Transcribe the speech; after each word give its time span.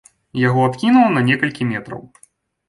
Яго 0.43 0.63
адкінула 0.69 1.09
на 1.17 1.21
некалькі 1.29 1.69
метраў. 1.75 2.03